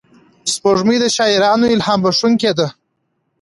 [0.53, 2.67] سپوږمۍ د شاعرانو الهام بښونکې ده